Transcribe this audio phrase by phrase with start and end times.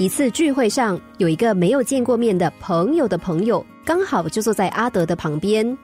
[0.00, 5.76] 一次聚会上，有一个没有见过面的朋友的朋友，刚好就坐在阿德的旁边。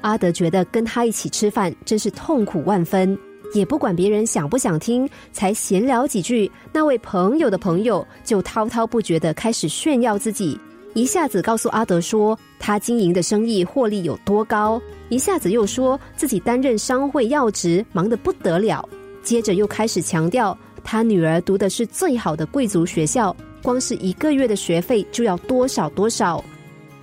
[0.00, 3.16] 阿德觉得跟他一起吃饭真是痛苦万分，
[3.54, 10.58] 也不管别人想不想听，才闲聊几句，那位朋友的朋友就滔滔不绝的开始炫耀自己，
[10.94, 18.84] 一下子告诉阿德说他经营的生意获利有多高，一下子又说自己担任商会要职，忙得不得了，
[19.22, 23.32] 接着又开始强调他女儿读的是最好的贵族学校。
[23.62, 26.42] 光是一个月的学费就要多少多少？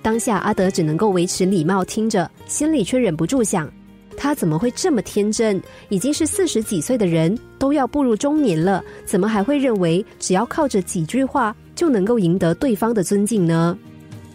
[0.00, 3.70] 当下阿德只能够维持礼貌听着，心里却忍不住想：
[4.16, 5.60] 他怎么会这么天真？
[5.88, 13.76] 已经是四十几岁的人，都要步入中年了，怎么还会认为只要靠着几句话就能够赢得对方的尊敬呢？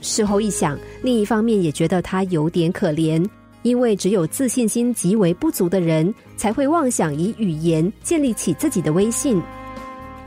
[0.02, 3.26] 事后一想，另一方面也觉得他有点可怜，
[3.62, 9.42] 因为只有自信心极为不足的人，才会妄想以语言建立起自己的威信。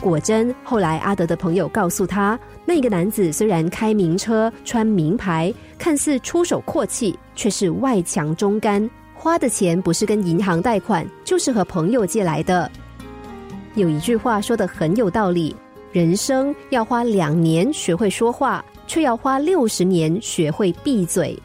[0.01, 12.71] 果真，后来阿德的朋友告诉他，那个男子虽然开名车、穿名牌，看似出手阔气，却是外强中干，花的钱不是跟银行贷款，就是和朋友借来的。
[13.75, 15.57] 有一句话说的很有道理：
[15.93, 21.37] 人生要花两年学会说话，却要花六十年学会闭嘴。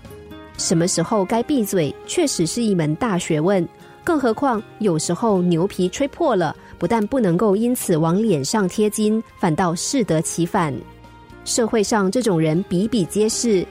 [0.58, 3.68] 什么时候该闭嘴，确实是一门大学问。
[4.04, 6.56] 更何况，有时候牛皮吹破了。
[6.78, 10.74] 不但不能够因此往脸上贴金，反倒适得其反。
[11.46, 13.64] 社会上这种人比比皆是。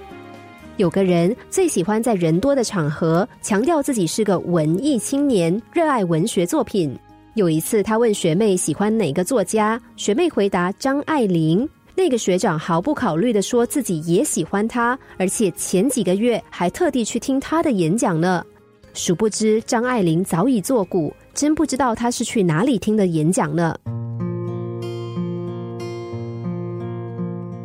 [0.77, 6.97] 有个人最喜欢在人多的场合强调自己是个文艺青年，热爱文学作品。
[7.35, 11.69] 有一次，他问学妹喜欢哪个作家，学妹回答张爱玲。
[11.97, 18.45] 那个学长毫不考虑的说自己也喜欢她，而且前几个月还特地去听她的演讲呢。
[18.93, 21.13] 殊不知，张爱玲早已作古。
[21.33, 23.75] 真不知道他是去哪里听的演讲呢？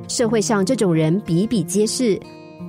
[0.07, 2.19] 社会上这种人比比皆是。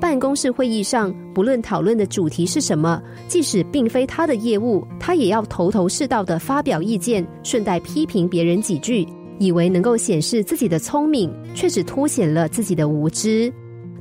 [0.00, 9.06] 办公室会议上，不论讨论的主题是什么，即使并非他的业务，他也要头头是道的发表意见，顺带批评别人几句，
[9.38, 13.52] 以为能够显示自己的聪明，却只凸显了自己的无知。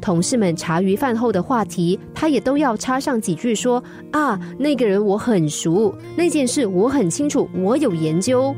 [0.01, 8.55] 同事们茶余饭后的话题，他也都要插上几句说：“啊，那个人我很熟，那件事我很清楚，我有研究。”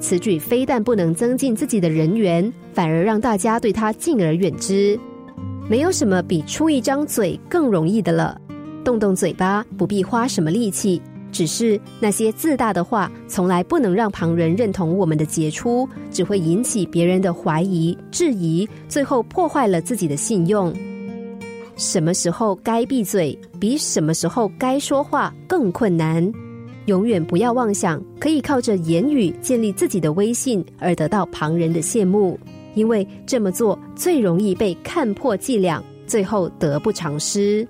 [0.00, 4.98] 此举非但不能增进自己的人缘，反而让大家对他敬而远之。
[5.68, 8.40] 没有什么比出一张嘴更容易的了，
[8.82, 11.00] 动动嘴巴不必花什么力气。
[11.32, 20.74] 只是那些自大的话，从来不能让旁人认同我们的杰出，只会引起别人的怀疑、质疑，最后破坏了自己的信用。
[21.76, 26.30] 什么时候该闭嘴，比什么时候该说话更困难。
[26.86, 32.38] 永远不要妄想可以靠着言语建立自己的威信，而得到旁人的羡慕，
[32.74, 37.66] 因为这么做最容易被看破伎俩，最后得不偿失。